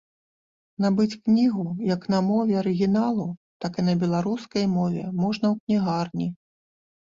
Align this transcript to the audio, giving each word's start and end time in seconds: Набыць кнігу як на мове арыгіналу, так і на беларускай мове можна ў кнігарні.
Набыць 0.85 1.19
кнігу 1.27 1.65
як 1.89 2.07
на 2.15 2.23
мове 2.31 2.57
арыгіналу, 2.63 3.29
так 3.65 3.73
і 3.79 3.87
на 3.89 3.93
беларускай 4.07 4.69
мове 4.77 5.03
можна 5.23 5.45
ў 5.55 5.57
кнігарні. 5.63 6.31